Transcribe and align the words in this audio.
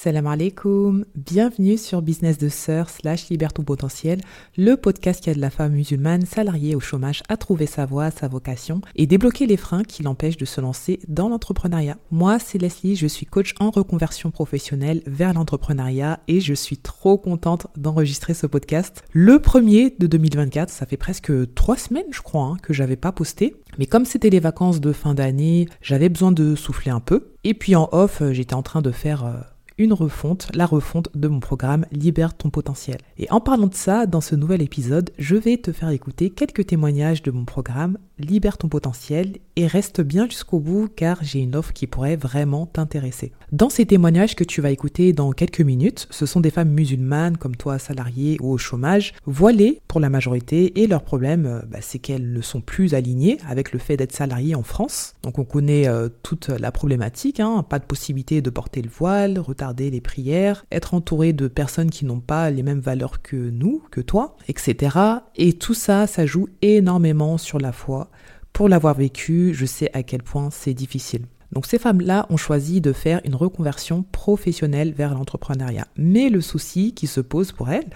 Salam 0.00 0.28
alaikum, 0.28 1.04
bienvenue 1.16 1.76
sur 1.76 2.02
Business 2.02 2.38
de 2.38 2.48
Sœur 2.48 2.88
slash 2.88 3.30
Libère 3.30 3.52
ton 3.52 3.64
potentiel, 3.64 4.20
le 4.56 4.76
podcast 4.76 5.20
qui 5.20 5.28
aide 5.28 5.38
la 5.38 5.50
femme 5.50 5.72
musulmane 5.72 6.24
salariée 6.24 6.76
au 6.76 6.80
chômage 6.80 7.24
à 7.28 7.36
trouver 7.36 7.66
sa 7.66 7.84
voie, 7.84 8.12
sa 8.12 8.28
vocation 8.28 8.80
et 8.94 9.08
débloquer 9.08 9.46
les 9.46 9.56
freins 9.56 9.82
qui 9.82 10.04
l'empêchent 10.04 10.36
de 10.36 10.44
se 10.44 10.60
lancer 10.60 11.00
dans 11.08 11.28
l'entrepreneuriat. 11.28 11.96
Moi, 12.12 12.38
c'est 12.38 12.58
Leslie, 12.58 12.94
je 12.94 13.08
suis 13.08 13.26
coach 13.26 13.56
en 13.58 13.70
reconversion 13.70 14.30
professionnelle 14.30 15.02
vers 15.04 15.34
l'entrepreneuriat 15.34 16.20
et 16.28 16.40
je 16.40 16.54
suis 16.54 16.78
trop 16.78 17.18
contente 17.18 17.66
d'enregistrer 17.76 18.34
ce 18.34 18.46
podcast. 18.46 19.02
Le 19.10 19.40
premier 19.40 19.96
de 19.98 20.06
2024, 20.06 20.70
ça 20.70 20.86
fait 20.86 20.96
presque 20.96 21.32
trois 21.56 21.76
semaines, 21.76 22.06
je 22.12 22.22
crois, 22.22 22.44
hein, 22.44 22.56
que 22.62 22.72
j'avais 22.72 22.94
pas 22.94 23.10
posté. 23.10 23.56
Mais 23.78 23.86
comme 23.86 24.04
c'était 24.04 24.30
les 24.30 24.38
vacances 24.38 24.80
de 24.80 24.92
fin 24.92 25.14
d'année, 25.14 25.68
j'avais 25.82 26.08
besoin 26.08 26.30
de 26.30 26.54
souffler 26.54 26.92
un 26.92 27.00
peu. 27.00 27.32
Et 27.42 27.54
puis 27.54 27.74
en 27.74 27.88
off, 27.90 28.22
j'étais 28.30 28.54
en 28.54 28.62
train 28.62 28.80
de 28.80 28.92
faire 28.92 29.24
euh, 29.24 29.40
une 29.78 29.92
refonte, 29.92 30.48
la 30.54 30.66
refonte 30.66 31.08
de 31.14 31.28
mon 31.28 31.40
programme 31.40 31.86
Libère 31.92 32.36
ton 32.36 32.50
potentiel. 32.50 32.98
Et 33.16 33.30
en 33.30 33.40
parlant 33.40 33.68
de 33.68 33.74
ça, 33.74 34.06
dans 34.06 34.20
ce 34.20 34.34
nouvel 34.34 34.60
épisode, 34.60 35.10
je 35.18 35.36
vais 35.36 35.56
te 35.56 35.72
faire 35.72 35.90
écouter 35.90 36.30
quelques 36.30 36.66
témoignages 36.66 37.22
de 37.22 37.30
mon 37.30 37.44
programme 37.44 37.98
Libère 38.18 38.58
ton 38.58 38.68
potentiel 38.68 39.38
et 39.54 39.66
reste 39.66 40.00
bien 40.00 40.26
jusqu'au 40.26 40.58
bout 40.58 40.88
car 40.94 41.18
j'ai 41.22 41.38
une 41.38 41.54
offre 41.54 41.72
qui 41.72 41.86
pourrait 41.86 42.16
vraiment 42.16 42.66
t'intéresser. 42.66 43.32
Dans 43.52 43.70
ces 43.70 43.86
témoignages 43.86 44.34
que 44.34 44.44
tu 44.44 44.60
vas 44.60 44.70
écouter 44.70 45.12
dans 45.12 45.30
quelques 45.32 45.60
minutes, 45.60 46.08
ce 46.10 46.26
sont 46.26 46.40
des 46.40 46.50
femmes 46.50 46.70
musulmanes 46.70 47.36
comme 47.36 47.54
toi, 47.54 47.78
salariées 47.78 48.36
ou 48.40 48.50
au 48.50 48.58
chômage, 48.58 49.14
voilées 49.24 49.80
pour 49.86 50.00
la 50.00 50.10
majorité 50.10 50.80
et 50.80 50.86
leur 50.88 51.02
problème, 51.02 51.46
euh, 51.46 51.60
bah, 51.68 51.78
c'est 51.80 51.98
qu'elles 52.00 52.32
ne 52.32 52.40
sont 52.40 52.60
plus 52.60 52.94
alignées 52.94 53.38
avec 53.48 53.72
le 53.72 53.78
fait 53.78 53.96
d'être 53.96 54.12
salariées 54.12 54.54
en 54.54 54.64
France. 54.64 55.14
Donc 55.22 55.38
on 55.38 55.44
connaît 55.44 55.86
euh, 55.86 56.08
toute 56.22 56.48
la 56.48 56.72
problématique, 56.72 57.38
hein, 57.38 57.64
pas 57.68 57.78
de 57.78 57.84
possibilité 57.84 58.42
de 58.42 58.50
porter 58.50 58.82
le 58.82 58.90
voile, 58.90 59.38
retarder 59.38 59.90
les 59.90 60.00
prières, 60.00 60.64
être 60.72 60.94
entouré 60.94 61.32
de 61.32 61.46
personnes 61.46 61.90
qui 61.90 62.04
n'ont 62.04 62.20
pas 62.20 62.50
les 62.50 62.64
mêmes 62.64 62.80
valeurs 62.80 63.22
que 63.22 63.36
nous, 63.36 63.82
que 63.90 64.00
toi, 64.00 64.36
etc. 64.48 64.96
Et 65.36 65.52
tout 65.52 65.74
ça, 65.74 66.06
ça 66.06 66.26
joue 66.26 66.48
énormément 66.62 67.38
sur 67.38 67.58
la 67.58 67.72
foi 67.72 68.07
pour 68.52 68.68
l'avoir 68.68 68.94
vécu, 68.94 69.52
je 69.54 69.66
sais 69.66 69.90
à 69.92 70.02
quel 70.02 70.22
point 70.22 70.50
c'est 70.50 70.74
difficile. 70.74 71.22
Donc 71.52 71.66
ces 71.66 71.78
femmes-là 71.78 72.26
ont 72.30 72.36
choisi 72.36 72.80
de 72.80 72.92
faire 72.92 73.20
une 73.24 73.34
reconversion 73.34 74.02
professionnelle 74.02 74.92
vers 74.92 75.14
l'entrepreneuriat. 75.14 75.86
Mais 75.96 76.28
le 76.28 76.40
souci 76.40 76.92
qui 76.94 77.06
se 77.06 77.20
pose 77.20 77.52
pour 77.52 77.70
elles, 77.70 77.88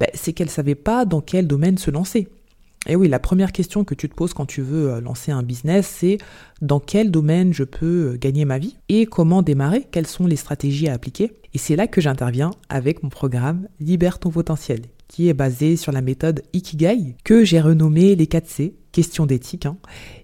ben, 0.00 0.08
c'est 0.14 0.32
qu'elles 0.32 0.48
ne 0.48 0.52
savaient 0.52 0.74
pas 0.74 1.04
dans 1.04 1.20
quel 1.20 1.46
domaine 1.46 1.78
se 1.78 1.90
lancer. 1.90 2.28
Et 2.88 2.94
oui, 2.94 3.08
la 3.08 3.18
première 3.18 3.52
question 3.52 3.84
que 3.84 3.94
tu 3.94 4.08
te 4.08 4.14
poses 4.14 4.32
quand 4.32 4.46
tu 4.46 4.62
veux 4.62 4.92
euh, 4.92 5.00
lancer 5.00 5.32
un 5.32 5.42
business, 5.42 5.86
c'est 5.98 6.18
dans 6.60 6.78
quel 6.78 7.10
domaine 7.10 7.52
je 7.52 7.64
peux 7.64 8.12
euh, 8.12 8.16
gagner 8.16 8.44
ma 8.44 8.58
vie 8.58 8.76
et 8.88 9.06
comment 9.06 9.42
démarrer, 9.42 9.86
quelles 9.90 10.06
sont 10.06 10.26
les 10.26 10.36
stratégies 10.36 10.88
à 10.88 10.92
appliquer? 10.92 11.32
Et 11.52 11.58
c'est 11.58 11.74
là 11.74 11.88
que 11.88 12.00
j'interviens 12.00 12.52
avec 12.68 13.02
mon 13.02 13.08
programme 13.08 13.66
Libère 13.80 14.20
ton 14.20 14.30
potentiel, 14.30 14.82
qui 15.08 15.28
est 15.28 15.34
basé 15.34 15.76
sur 15.76 15.90
la 15.90 16.00
méthode 16.00 16.42
Ikigai, 16.52 17.16
que 17.24 17.44
j'ai 17.44 17.60
renommée 17.60 18.14
les 18.14 18.26
4C, 18.26 18.74
question 18.96 19.26
d'éthique. 19.26 19.66
Hein. 19.66 19.76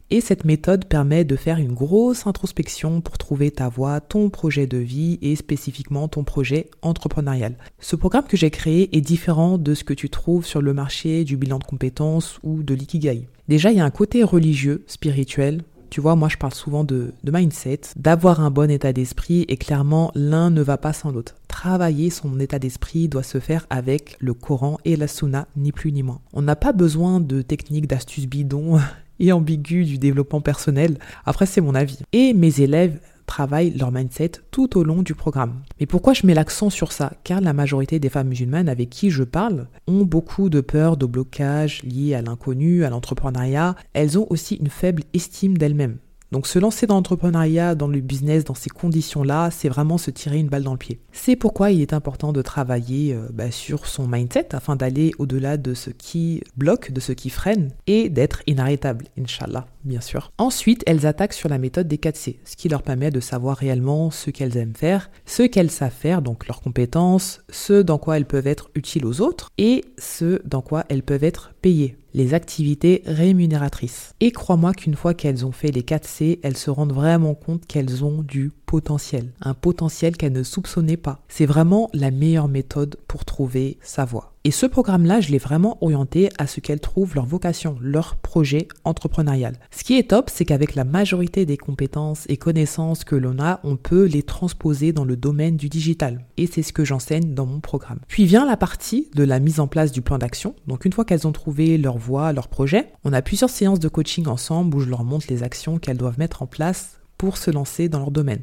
Et 0.08 0.22
cette 0.22 0.46
méthode 0.46 0.86
permet 0.86 1.24
de 1.24 1.36
faire 1.36 1.58
une 1.58 1.74
grosse 1.74 2.26
introspection 2.26 3.02
pour 3.02 3.18
trouver 3.18 3.50
ta 3.50 3.68
voie, 3.68 4.00
ton 4.00 4.30
projet 4.30 4.66
de 4.66 4.78
vie 4.78 5.18
et 5.20 5.36
spécifiquement 5.36 6.08
ton 6.08 6.24
projet 6.24 6.70
entrepreneurial. 6.80 7.56
Ce 7.80 7.96
programme 7.96 8.26
que 8.26 8.36
j'ai 8.38 8.50
créé 8.50 8.96
est 8.96 9.02
différent 9.02 9.58
de 9.58 9.74
ce 9.74 9.84
que 9.84 9.92
tu 9.92 10.08
trouves 10.08 10.46
sur 10.46 10.62
le 10.62 10.72
marché 10.72 11.24
du 11.24 11.36
bilan 11.36 11.58
de 11.58 11.64
compétences 11.64 12.38
ou 12.42 12.62
de 12.62 12.72
l'ikigai. 12.72 13.28
Déjà, 13.46 13.72
il 13.72 13.76
y 13.76 13.80
a 13.80 13.84
un 13.84 13.90
côté 13.90 14.22
religieux, 14.22 14.84
spirituel, 14.86 15.62
tu 15.92 16.00
vois, 16.00 16.16
moi 16.16 16.30
je 16.30 16.38
parle 16.38 16.54
souvent 16.54 16.84
de, 16.84 17.12
mindset, 17.22 17.80
d'avoir 17.96 18.40
un 18.40 18.50
bon 18.50 18.70
état 18.70 18.94
d'esprit 18.94 19.44
et 19.48 19.58
clairement 19.58 20.10
l'un 20.14 20.48
ne 20.48 20.62
va 20.62 20.78
pas 20.78 20.94
sans 20.94 21.10
l'autre. 21.10 21.34
Travailler 21.48 22.08
son 22.08 22.40
état 22.40 22.58
d'esprit 22.58 23.08
doit 23.08 23.22
se 23.22 23.40
faire 23.40 23.66
avec 23.68 24.16
le 24.18 24.32
Coran 24.32 24.78
et 24.86 24.96
la 24.96 25.06
Sunna, 25.06 25.48
ni 25.54 25.70
plus 25.70 25.92
ni 25.92 26.02
moins. 26.02 26.22
On 26.32 26.40
n'a 26.40 26.56
pas 26.56 26.72
besoin 26.72 27.20
de 27.20 27.42
techniques 27.42 27.88
d'astuces 27.88 28.24
bidons 28.24 28.80
et 29.20 29.32
ambiguës 29.32 29.86
du 29.86 29.98
développement 29.98 30.40
personnel. 30.40 30.96
Après, 31.26 31.44
c'est 31.44 31.60
mon 31.60 31.74
avis. 31.74 31.98
Et 32.14 32.32
mes 32.32 32.62
élèves 32.62 32.98
travaillent 33.32 33.70
leur 33.70 33.92
mindset 33.92 34.32
tout 34.50 34.76
au 34.76 34.84
long 34.84 35.02
du 35.02 35.14
programme. 35.14 35.62
Mais 35.80 35.86
pourquoi 35.86 36.12
je 36.12 36.26
mets 36.26 36.34
l'accent 36.34 36.68
sur 36.68 36.92
ça? 36.92 37.14
Car 37.24 37.40
la 37.40 37.54
majorité 37.54 37.98
des 37.98 38.10
femmes 38.10 38.28
musulmanes 38.28 38.68
avec 38.68 38.90
qui 38.90 39.08
je 39.08 39.24
parle 39.24 39.68
ont 39.86 40.04
beaucoup 40.04 40.50
de 40.50 40.60
peur 40.60 40.98
de 40.98 41.06
blocage 41.06 41.82
liés 41.82 42.14
à 42.14 42.20
l'inconnu, 42.20 42.84
à 42.84 42.90
l'entrepreneuriat. 42.90 43.74
Elles 43.94 44.18
ont 44.18 44.26
aussi 44.28 44.56
une 44.56 44.68
faible 44.68 45.04
estime 45.14 45.56
d'elles-mêmes. 45.56 45.96
Donc 46.32 46.46
se 46.46 46.58
lancer 46.58 46.86
dans 46.86 46.94
l'entrepreneuriat, 46.94 47.74
dans 47.74 47.88
le 47.88 48.00
business, 48.00 48.44
dans 48.44 48.54
ces 48.54 48.70
conditions-là, 48.70 49.50
c'est 49.50 49.68
vraiment 49.68 49.98
se 49.98 50.10
tirer 50.10 50.38
une 50.38 50.48
balle 50.48 50.62
dans 50.62 50.72
le 50.72 50.78
pied. 50.78 50.98
C'est 51.12 51.36
pourquoi 51.36 51.72
il 51.72 51.82
est 51.82 51.92
important 51.92 52.32
de 52.32 52.40
travailler 52.40 53.12
euh, 53.12 53.28
bah, 53.30 53.50
sur 53.50 53.86
son 53.86 54.08
mindset 54.08 54.54
afin 54.54 54.74
d'aller 54.74 55.12
au-delà 55.18 55.58
de 55.58 55.74
ce 55.74 55.90
qui 55.90 56.42
bloque, 56.56 56.90
de 56.90 57.00
ce 57.00 57.12
qui 57.12 57.28
freine 57.28 57.68
et 57.86 58.08
d'être 58.08 58.42
inarrêtable, 58.46 59.04
inshallah, 59.20 59.66
bien 59.84 60.00
sûr. 60.00 60.32
Ensuite, 60.38 60.82
elles 60.86 61.04
attaquent 61.04 61.34
sur 61.34 61.50
la 61.50 61.58
méthode 61.58 61.86
des 61.86 61.98
4C, 61.98 62.36
ce 62.46 62.56
qui 62.56 62.70
leur 62.70 62.82
permet 62.82 63.10
de 63.10 63.20
savoir 63.20 63.58
réellement 63.58 64.10
ce 64.10 64.30
qu'elles 64.30 64.56
aiment 64.56 64.74
faire, 64.74 65.10
ce 65.26 65.42
qu'elles 65.42 65.70
savent 65.70 65.92
faire, 65.92 66.22
donc 66.22 66.48
leurs 66.48 66.62
compétences, 66.62 67.42
ce 67.50 67.82
dans 67.82 67.98
quoi 67.98 68.16
elles 68.16 68.24
peuvent 68.24 68.46
être 68.46 68.70
utiles 68.74 69.04
aux 69.04 69.20
autres 69.20 69.50
et 69.58 69.84
ce 69.98 70.40
dans 70.46 70.62
quoi 70.62 70.86
elles 70.88 71.02
peuvent 71.02 71.24
être 71.24 71.52
payées 71.60 71.98
les 72.14 72.34
activités 72.34 73.02
rémunératrices. 73.06 74.14
Et 74.20 74.30
crois-moi 74.32 74.72
qu'une 74.74 74.94
fois 74.96 75.14
qu'elles 75.14 75.46
ont 75.46 75.52
fait 75.52 75.70
les 75.70 75.82
4 75.82 76.06
C, 76.06 76.40
elles 76.42 76.56
se 76.56 76.70
rendent 76.70 76.92
vraiment 76.92 77.34
compte 77.34 77.66
qu'elles 77.66 78.04
ont 78.04 78.22
du 78.22 78.52
potentiel, 78.72 79.26
un 79.42 79.52
potentiel 79.52 80.16
qu'elles 80.16 80.32
ne 80.32 80.42
soupçonnaient 80.42 80.96
pas. 80.96 81.20
C'est 81.28 81.44
vraiment 81.44 81.90
la 81.92 82.10
meilleure 82.10 82.48
méthode 82.48 82.96
pour 83.06 83.26
trouver 83.26 83.76
sa 83.82 84.06
voie. 84.06 84.32
Et 84.44 84.50
ce 84.50 84.64
programme-là, 84.64 85.20
je 85.20 85.30
l'ai 85.30 85.36
vraiment 85.36 85.76
orienté 85.82 86.30
à 86.38 86.46
ce 86.46 86.60
qu'elles 86.60 86.80
trouvent 86.80 87.14
leur 87.14 87.26
vocation, 87.26 87.76
leur 87.82 88.16
projet 88.16 88.68
entrepreneurial. 88.84 89.56
Ce 89.70 89.84
qui 89.84 89.98
est 89.98 90.08
top, 90.08 90.30
c'est 90.30 90.46
qu'avec 90.46 90.74
la 90.74 90.84
majorité 90.84 91.44
des 91.44 91.58
compétences 91.58 92.24
et 92.30 92.38
connaissances 92.38 93.04
que 93.04 93.14
l'on 93.14 93.38
a, 93.40 93.60
on 93.62 93.76
peut 93.76 94.06
les 94.06 94.22
transposer 94.22 94.94
dans 94.94 95.04
le 95.04 95.16
domaine 95.16 95.58
du 95.58 95.68
digital. 95.68 96.24
Et 96.38 96.46
c'est 96.46 96.62
ce 96.62 96.72
que 96.72 96.86
j'enseigne 96.86 97.34
dans 97.34 97.46
mon 97.46 97.60
programme. 97.60 98.00
Puis 98.08 98.24
vient 98.24 98.46
la 98.46 98.56
partie 98.56 99.10
de 99.14 99.22
la 99.22 99.38
mise 99.38 99.60
en 99.60 99.66
place 99.66 99.92
du 99.92 100.00
plan 100.00 100.16
d'action. 100.16 100.54
Donc 100.66 100.86
une 100.86 100.94
fois 100.94 101.04
qu'elles 101.04 101.26
ont 101.26 101.32
trouvé 101.32 101.76
leur 101.76 101.98
voie, 101.98 102.32
leur 102.32 102.48
projet, 102.48 102.88
on 103.04 103.12
a 103.12 103.20
plusieurs 103.20 103.50
séances 103.50 103.80
de 103.80 103.88
coaching 103.88 104.28
ensemble 104.28 104.74
où 104.74 104.80
je 104.80 104.88
leur 104.88 105.04
montre 105.04 105.26
les 105.28 105.42
actions 105.42 105.78
qu'elles 105.78 105.98
doivent 105.98 106.18
mettre 106.18 106.40
en 106.40 106.46
place 106.46 107.01
se 107.30 107.50
lancer 107.50 107.88
dans 107.88 107.98
leur 107.98 108.10
domaine. 108.10 108.42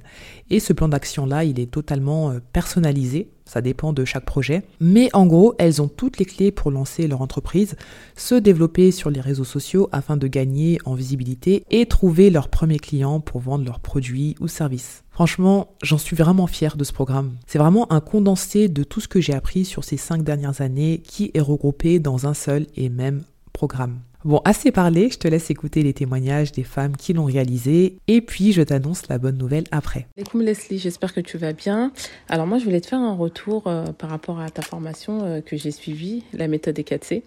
Et 0.49 0.59
ce 0.59 0.73
plan 0.73 0.87
d'action-là, 0.87 1.43
il 1.43 1.59
est 1.59 1.71
totalement 1.71 2.31
euh, 2.31 2.39
personnalisé, 2.53 3.29
ça 3.45 3.61
dépend 3.61 3.93
de 3.93 4.05
chaque 4.05 4.25
projet. 4.25 4.63
Mais 4.79 5.09
en 5.13 5.25
gros, 5.25 5.55
elles 5.57 5.81
ont 5.81 5.87
toutes 5.87 6.19
les 6.19 6.25
clés 6.25 6.51
pour 6.51 6.71
lancer 6.71 7.07
leur 7.07 7.21
entreprise, 7.21 7.75
se 8.15 8.35
développer 8.35 8.91
sur 8.91 9.09
les 9.09 9.21
réseaux 9.21 9.43
sociaux 9.43 9.89
afin 9.91 10.17
de 10.17 10.27
gagner 10.27 10.77
en 10.85 10.93
visibilité 10.93 11.63
et 11.69 11.85
trouver 11.85 12.29
leurs 12.29 12.49
premiers 12.49 12.79
clients 12.79 13.19
pour 13.19 13.41
vendre 13.41 13.65
leurs 13.65 13.79
produits 13.79 14.35
ou 14.39 14.47
services. 14.47 15.03
Franchement, 15.09 15.75
j'en 15.83 15.97
suis 15.97 16.15
vraiment 16.15 16.47
fière 16.47 16.77
de 16.77 16.83
ce 16.83 16.93
programme. 16.93 17.33
C'est 17.47 17.59
vraiment 17.59 17.91
un 17.91 17.99
condensé 17.99 18.69
de 18.69 18.83
tout 18.83 19.01
ce 19.01 19.07
que 19.07 19.19
j'ai 19.19 19.33
appris 19.33 19.65
sur 19.65 19.83
ces 19.83 19.97
cinq 19.97 20.23
dernières 20.23 20.61
années 20.61 21.01
qui 21.03 21.31
est 21.33 21.41
regroupé 21.41 21.99
dans 21.99 22.27
un 22.27 22.33
seul 22.33 22.67
et 22.75 22.89
même 22.89 23.23
programme. 23.51 23.99
Bon, 24.25 24.41
assez 24.43 24.73
parlé, 24.73 25.09
je 25.09 25.17
te 25.17 25.29
laisse 25.29 25.49
écouter 25.49 25.81
les 25.81 25.93
témoignages 25.93 26.51
des 26.51 26.63
femmes 26.63 26.97
qui 26.97 27.13
l'ont 27.13 27.23
réalisé 27.23 27.99
et 28.09 28.19
puis 28.19 28.51
je 28.51 28.61
t'annonce 28.61 29.07
la 29.07 29.17
bonne 29.17 29.37
nouvelle 29.37 29.63
après. 29.71 30.07
Coucou 30.17 30.39
Leslie, 30.39 30.77
j'espère 30.77 31.13
que 31.13 31.21
tu 31.21 31.37
vas 31.37 31.53
bien. 31.53 31.93
Alors 32.27 32.45
moi, 32.45 32.57
je 32.57 32.65
voulais 32.65 32.81
te 32.81 32.87
faire 32.87 32.99
un 32.99 33.15
retour 33.15 33.67
euh, 33.67 33.85
par 33.93 34.09
rapport 34.09 34.41
à 34.41 34.49
ta 34.49 34.61
formation 34.61 35.23
euh, 35.23 35.39
que 35.39 35.55
j'ai 35.55 35.71
suivie, 35.71 36.25
la 36.33 36.49
méthode 36.49 36.75
des 36.75 36.83
4C, 36.83 37.21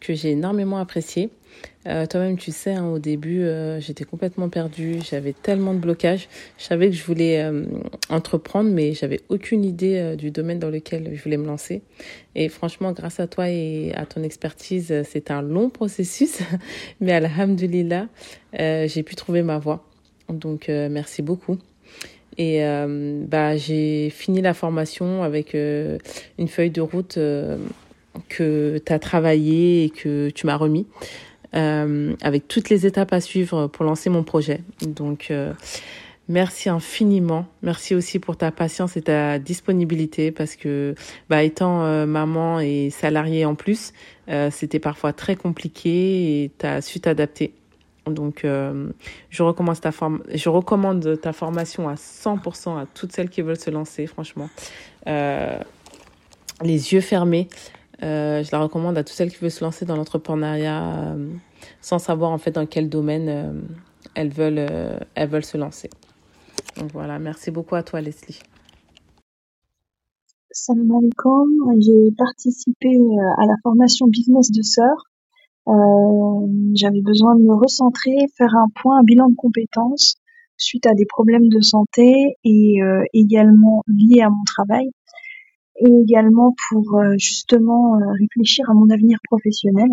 que 0.00 0.14
j'ai 0.14 0.30
énormément 0.30 0.78
appréciée. 0.78 1.28
Euh, 1.86 2.06
toi-même, 2.06 2.36
tu 2.36 2.52
sais, 2.52 2.72
hein, 2.72 2.86
au 2.86 2.98
début, 2.98 3.42
euh, 3.42 3.80
j'étais 3.80 4.04
complètement 4.04 4.48
perdue. 4.48 4.98
J'avais 5.08 5.32
tellement 5.32 5.72
de 5.72 5.78
blocages. 5.78 6.28
Je 6.58 6.64
savais 6.64 6.90
que 6.90 6.94
je 6.94 7.04
voulais 7.04 7.42
euh, 7.42 7.64
entreprendre, 8.10 8.70
mais 8.70 8.92
j'avais 8.92 9.20
aucune 9.28 9.64
idée 9.64 10.14
du 10.16 10.30
domaine 10.30 10.58
dans 10.58 10.70
lequel 10.70 11.10
je 11.14 11.22
voulais 11.22 11.38
me 11.38 11.46
lancer. 11.46 11.82
Et 12.34 12.48
franchement, 12.48 12.92
grâce 12.92 13.20
à 13.20 13.26
toi 13.26 13.48
et 13.48 13.92
à 13.94 14.04
ton 14.04 14.22
expertise, 14.22 15.02
c'est 15.04 15.30
un 15.30 15.40
long 15.40 15.70
processus. 15.70 16.40
mais 17.00 17.12
alhamdulillah, 17.12 18.08
j'ai 18.52 19.02
pu 19.02 19.14
trouver 19.14 19.42
ma 19.42 19.58
voie. 19.58 19.84
Donc, 20.28 20.68
merci 20.68 21.22
beaucoup. 21.22 21.56
Et 22.36 22.60
bah, 23.26 23.56
j'ai 23.56 24.10
fini 24.10 24.42
la 24.42 24.52
formation 24.52 25.22
avec 25.22 25.54
une 25.54 26.48
feuille 26.48 26.70
de 26.70 26.82
route 26.82 27.18
que 28.28 28.78
tu 28.84 28.92
as 28.92 28.98
travaillé 28.98 29.84
et 29.84 29.90
que 29.90 30.30
tu 30.30 30.46
m'as 30.46 30.56
remis. 30.56 30.86
Euh, 31.54 32.14
avec 32.20 32.46
toutes 32.46 32.68
les 32.68 32.84
étapes 32.84 33.12
à 33.12 33.20
suivre 33.20 33.68
pour 33.68 33.84
lancer 33.84 34.10
mon 34.10 34.22
projet. 34.22 34.60
Donc, 34.82 35.30
euh, 35.30 35.54
merci 36.28 36.68
infiniment. 36.68 37.46
Merci 37.62 37.94
aussi 37.94 38.18
pour 38.18 38.36
ta 38.36 38.50
patience 38.50 38.98
et 38.98 39.02
ta 39.02 39.38
disponibilité 39.38 40.30
parce 40.30 40.56
que, 40.56 40.94
bah, 41.30 41.42
étant 41.42 41.84
euh, 41.84 42.04
maman 42.04 42.60
et 42.60 42.90
salariée 42.90 43.44
en 43.46 43.54
plus, 43.54 43.92
c'était 44.50 44.78
parfois 44.78 45.14
très 45.14 45.36
compliqué 45.36 46.42
et 46.44 46.50
tu 46.58 46.66
as 46.66 46.82
su 46.82 47.00
t'adapter. 47.00 47.54
Donc, 48.06 48.40
je, 48.44 49.42
recommence 49.42 49.80
ta 49.80 49.90
je 50.34 50.48
recommande 50.50 51.18
ta 51.18 51.32
formation 51.32 51.88
à 51.88 51.94
100% 51.94 52.78
à 52.78 52.86
toutes 52.92 53.12
celles 53.12 53.30
qui 53.30 53.40
veulent 53.40 53.58
se 53.58 53.70
lancer, 53.70 54.06
franchement. 54.06 54.50
les 55.06 55.54
yeux 56.62 57.00
fermés. 57.00 57.48
Je 58.00 58.50
la 58.52 58.58
recommande 58.60 58.96
à 58.96 59.04
toutes 59.04 59.16
celles 59.16 59.30
qui 59.30 59.38
veulent 59.38 59.50
se 59.50 59.64
lancer 59.64 59.84
dans 59.84 59.96
l'entrepreneuriat 59.96 61.16
sans 61.80 61.98
savoir 61.98 62.30
en 62.30 62.38
fait 62.38 62.52
dans 62.52 62.66
quel 62.66 62.88
domaine 62.88 63.66
elles, 64.14 64.30
veulent, 64.30 65.00
elles 65.14 65.28
veulent 65.28 65.44
se 65.44 65.58
lancer. 65.58 65.90
Donc 66.76 66.92
voilà, 66.92 67.18
merci 67.18 67.50
beaucoup 67.50 67.74
à 67.74 67.82
toi 67.82 68.00
Leslie. 68.00 68.40
Salam 70.50 70.90
alaikum, 70.90 71.48
j'ai 71.80 72.14
participé 72.16 72.88
à 73.38 73.46
la 73.46 73.54
formation 73.62 74.06
business 74.06 74.50
de 74.50 74.62
sœur 74.62 75.08
euh, 75.68 76.46
j'avais 76.74 77.02
besoin 77.02 77.36
de 77.36 77.42
me 77.42 77.54
recentrer, 77.54 78.16
faire 78.38 78.54
un 78.54 78.68
point, 78.80 79.00
un 79.00 79.02
bilan 79.02 79.28
de 79.28 79.34
compétences 79.34 80.14
suite 80.56 80.86
à 80.86 80.94
des 80.94 81.04
problèmes 81.06 81.48
de 81.48 81.60
santé 81.60 82.36
et 82.42 82.82
euh, 82.82 83.04
également 83.12 83.82
liés 83.86 84.22
à 84.22 84.30
mon 84.30 84.42
travail 84.44 84.88
et 85.78 85.90
également 86.02 86.54
pour 86.68 86.98
euh, 86.98 87.14
justement 87.18 87.98
réfléchir 88.18 88.68
à 88.70 88.74
mon 88.74 88.88
avenir 88.90 89.18
professionnel. 89.24 89.88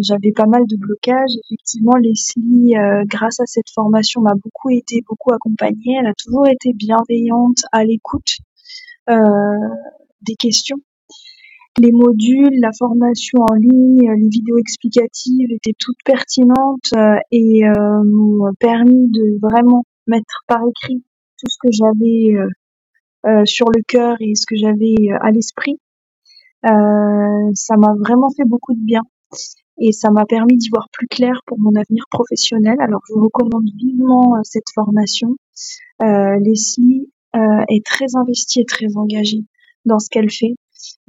j'avais 0.00 0.32
pas 0.32 0.46
mal 0.46 0.62
de 0.66 0.76
blocages. 0.76 1.32
Effectivement, 1.44 1.96
Leslie, 1.96 2.74
grâce 3.06 3.40
à 3.40 3.46
cette 3.46 3.70
formation, 3.74 4.22
m'a 4.22 4.34
beaucoup 4.34 4.70
été 4.70 5.02
beaucoup 5.06 5.32
accompagnée. 5.32 5.98
Elle 6.00 6.06
a 6.06 6.14
toujours 6.14 6.46
été 6.46 6.72
bienveillante, 6.72 7.60
à 7.72 7.84
l'écoute 7.84 8.38
des 9.08 10.36
questions 10.36 10.80
les 11.78 11.92
modules, 11.92 12.60
la 12.60 12.72
formation 12.78 13.38
en 13.48 13.54
ligne, 13.54 14.12
les 14.16 14.28
vidéos 14.28 14.58
explicatives 14.58 15.50
étaient 15.50 15.76
toutes 15.78 16.02
pertinentes 16.04 16.92
euh, 16.94 17.16
et 17.30 17.64
euh, 17.64 18.02
m'ont 18.04 18.52
permis 18.58 19.08
de 19.08 19.38
vraiment 19.40 19.84
mettre 20.06 20.44
par 20.46 20.60
écrit 20.68 21.02
tout 21.38 21.46
ce 21.48 21.56
que 21.62 21.70
j'avais 21.70 22.34
euh, 22.36 22.48
sur 23.44 23.66
le 23.70 23.82
cœur 23.86 24.16
et 24.20 24.34
ce 24.34 24.46
que 24.46 24.56
j'avais 24.56 24.94
à 25.20 25.30
l'esprit. 25.30 25.78
ça 26.62 27.76
m'a 27.76 27.94
vraiment 27.98 28.30
fait 28.30 28.44
beaucoup 28.46 28.74
de 28.74 28.84
bien 28.84 29.02
et 29.78 29.92
ça 29.92 30.10
m'a 30.10 30.24
permis 30.26 30.56
d'y 30.56 30.68
voir 30.68 30.88
plus 30.92 31.06
clair 31.06 31.40
pour 31.46 31.58
mon 31.58 31.74
avenir 31.74 32.04
professionnel. 32.10 32.76
Alors 32.80 33.00
je 33.08 33.14
recommande 33.14 33.68
vivement 33.76 34.36
cette 34.42 34.70
formation. 34.74 35.36
Leslie 36.00 37.10
est 37.34 37.84
très 37.84 38.16
investie 38.16 38.60
et 38.60 38.66
très 38.66 38.96
engagée 38.96 39.44
dans 39.84 39.98
ce 39.98 40.08
qu'elle 40.10 40.30
fait. 40.30 40.54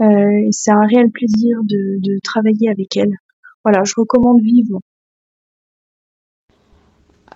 Euh, 0.02 0.48
c'est 0.52 0.72
un 0.72 0.86
réel 0.86 1.12
plaisir 1.12 1.60
de, 1.64 2.20
travailler 2.24 2.70
avec 2.70 2.98
elle. 2.98 3.16
Voilà, 3.64 3.84
je 3.84 3.94
recommande 3.96 4.42
vivement. 4.42 4.82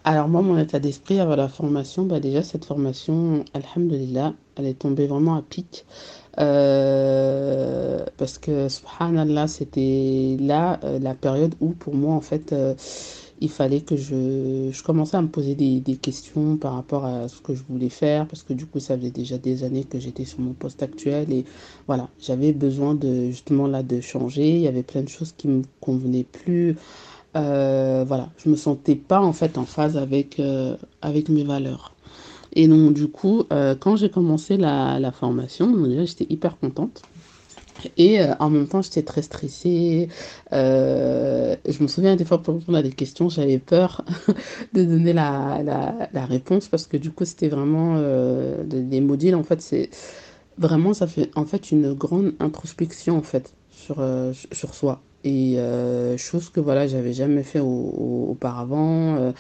Alors 0.08 0.28
moi, 0.28 0.44
mon 0.44 0.58
état 0.60 0.80
d'esprit 0.80 1.20
avant 1.20 1.36
la 1.36 1.50
formation, 1.50 2.04
bah 2.06 2.20
déjà 2.20 2.44
cette 2.44 2.64
formation, 2.66 3.44
alhamdulillah, 3.56 4.36
elle 4.56 4.68
est 4.68 4.78
tombée 4.78 5.08
vraiment 5.08 5.34
à 5.36 5.42
pic. 5.42 5.84
Euh, 6.40 8.06
parce 8.18 8.38
que, 8.38 8.70
subhanallah, 8.70 9.48
c'était 9.48 10.38
là 10.40 10.80
euh, 10.84 11.00
la 11.00 11.16
période 11.16 11.56
où 11.60 11.70
pour 11.70 11.96
moi, 11.96 12.14
en 12.14 12.22
fait, 12.22 12.54
il 13.42 13.50
fallait 13.50 13.82
que 13.82 13.98
je, 13.98 14.70
je 14.72 14.84
commençais 14.84 15.18
à 15.18 15.22
me 15.24 15.28
poser 15.28 15.56
des, 15.56 15.80
des, 15.80 15.98
questions 15.98 16.56
par 16.58 16.76
rapport 16.76 17.06
à 17.06 17.28
ce 17.28 17.42
que 17.42 17.56
je 17.56 17.64
voulais 17.68 17.90
faire, 17.90 18.28
parce 18.28 18.44
que 18.44 18.54
du 18.54 18.66
coup, 18.68 18.80
ça 18.80 18.96
faisait 18.98 19.10
déjà 19.12 19.40
des 19.40 19.64
années 19.64 19.84
que 19.86 20.00
j'étais 20.00 20.26
sur 20.26 20.40
mon 20.40 20.54
poste 20.54 20.84
actuel 20.84 21.34
et 21.34 21.46
voilà, 21.88 22.10
j'avais 22.20 22.54
besoin 22.54 22.94
de 22.96 23.28
justement 23.32 23.68
là 23.68 23.82
de 23.82 24.02
changer. 24.02 24.52
Il 24.52 24.62
y 24.62 24.68
avait 24.68 24.84
plein 24.84 25.02
de 25.02 25.10
choses 25.10 25.34
qui 25.36 25.48
me 25.48 25.64
convenaient 25.82 26.24
plus. 26.24 26.78
Euh, 27.36 28.06
voilà, 28.08 28.30
je 28.38 28.50
me 28.50 28.56
sentais 28.56 28.96
pas 28.96 29.22
en 29.22 29.34
fait 29.34 29.58
en 29.58 29.66
phase 29.66 29.98
avec, 29.98 30.40
euh, 30.40 30.78
avec 31.02 31.30
mes 31.30 31.44
valeurs. 31.44 31.94
Et 32.54 32.68
donc, 32.68 32.94
du 32.94 33.08
coup, 33.08 33.44
euh, 33.52 33.76
quand 33.78 33.98
j'ai 33.98 34.10
commencé 34.10 34.56
la, 34.58 34.98
la 35.00 35.12
formation, 35.12 35.70
déjà, 35.72 36.06
j'étais 36.06 36.26
hyper 36.30 36.58
contente. 36.58 37.02
Et 37.98 38.22
euh, 38.22 38.34
en 38.40 38.50
même 38.50 38.68
temps, 38.68 38.82
j'étais 38.82 39.04
très 39.04 39.22
stressée. 39.22 40.08
Je 40.52 41.84
me 41.84 41.88
souviens 41.88 42.16
des 42.16 42.24
fois 42.24 42.42
pour 42.42 42.56
répondre 42.56 42.78
à 42.78 42.82
des 42.82 42.92
questions, 42.92 43.28
j'avais 43.28 43.60
peur 43.60 44.06
de 44.74 44.86
donner 44.86 45.12
la, 45.12 45.62
la, 46.14 46.26
réponse 46.26 46.70
parce 46.70 46.88
que 46.88 46.96
du 46.96 47.12
coup, 47.12 47.26
c'était 47.26 47.50
vraiment 47.50 47.96
euh, 47.98 48.64
des 48.66 49.02
modules. 49.02 49.36
En 49.36 49.44
fait, 49.44 49.62
c'est 49.62 49.90
vraiment, 50.58 50.94
ça 50.94 51.08
fait 51.08 51.30
en 51.36 51.46
fait 51.46 51.72
une 51.72 51.94
grande 51.94 52.34
introspection 52.40 53.18
en 53.18 53.22
fait 53.22 53.54
sur, 53.70 53.98
sur 54.54 54.74
soi. 54.74 55.02
Et 55.26 55.58
chose 56.18 56.50
que 56.50 56.60
voilà, 56.60 56.88
j'avais 56.88 57.14
jamais 57.14 57.44
fait 57.44 57.60
auparavant. 57.60 59.34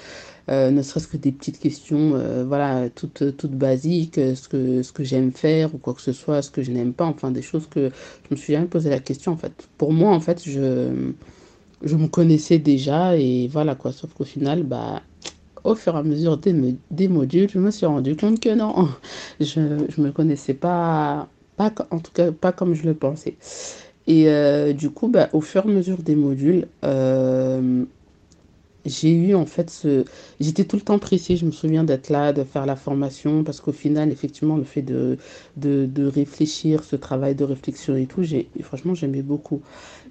Euh, 0.49 0.69
ne 0.69 0.81
serait-ce 0.83 1.07
que 1.07 1.17
des 1.17 1.31
petites 1.31 1.59
questions, 1.59 2.13
euh, 2.15 2.43
voilà, 2.45 2.89
toutes, 2.91 3.35
toutes 3.35 3.53
basiques, 3.53 4.19
euh, 4.19 4.35
ce 4.35 4.47
que, 4.47 4.83
ce 4.83 4.91
que 4.93 5.03
j'aime 5.03 5.31
faire 5.31 5.73
ou 5.73 5.79
quoi 5.79 5.95
que 5.95 6.01
ce 6.01 6.13
soit, 6.13 6.43
ce 6.43 6.51
que 6.51 6.61
je 6.61 6.71
n'aime 6.71 6.93
pas, 6.93 7.05
enfin 7.05 7.31
des 7.31 7.41
choses 7.41 7.67
que 7.67 7.89
je 7.89 8.27
me 8.29 8.35
suis 8.35 8.53
jamais 8.53 8.67
posé 8.67 8.91
la 8.91 8.99
question 8.99 9.31
en 9.31 9.37
fait. 9.37 9.67
Pour 9.79 9.91
moi, 9.91 10.11
en 10.11 10.19
fait, 10.19 10.43
je, 10.47 11.11
je 11.83 11.95
me 11.95 12.07
connaissais 12.07 12.59
déjà 12.59 13.17
et 13.17 13.47
voilà 13.47 13.73
quoi, 13.73 13.91
sauf 13.91 14.13
qu'au 14.13 14.23
final, 14.23 14.63
bah, 14.63 15.01
au 15.63 15.73
fur 15.73 15.95
et 15.95 15.99
à 15.99 16.03
mesure 16.03 16.37
des, 16.37 16.77
des 16.91 17.07
modules, 17.07 17.49
je 17.49 17.57
me 17.59 17.71
suis 17.71 17.87
rendu 17.87 18.15
compte 18.15 18.39
que 18.39 18.53
non, 18.53 18.87
je 19.39 19.59
ne 19.59 20.03
me 20.03 20.11
connaissais 20.11 20.53
pas, 20.53 21.27
pas, 21.57 21.73
en 21.89 21.99
tout 21.99 22.11
cas 22.13 22.31
pas 22.31 22.51
comme 22.51 22.75
je 22.75 22.83
le 22.83 22.93
pensais. 22.93 23.35
Et 24.07 24.73
du 24.73 24.89
coup, 24.91 25.07
bah, 25.07 25.29
au 25.33 25.41
fur 25.41 25.65
et 25.65 25.69
à 25.69 25.71
mesure 25.71 25.97
des 26.03 26.15
modules, 26.15 26.67
j'ai 28.85 29.11
eu 29.11 29.35
en 29.35 29.45
fait 29.45 29.69
ce. 29.69 30.05
J'étais 30.39 30.63
tout 30.65 30.75
le 30.75 30.81
temps 30.81 30.99
pressée, 30.99 31.35
je 31.37 31.45
me 31.45 31.51
souviens 31.51 31.83
d'être 31.83 32.09
là, 32.09 32.33
de 32.33 32.43
faire 32.43 32.65
la 32.65 32.75
formation, 32.75 33.43
parce 33.43 33.59
qu'au 33.59 33.71
final, 33.71 34.11
effectivement, 34.11 34.57
le 34.57 34.63
fait 34.63 34.81
de, 34.83 35.17
réfléchir, 36.07 36.83
ce 36.83 36.95
travail 36.95 37.35
de 37.35 37.43
réflexion 37.43 37.95
et 37.95 38.05
tout, 38.05 38.23
j'ai, 38.23 38.47
franchement, 38.61 38.93
j'aimais 38.93 39.23
beaucoup. 39.23 39.61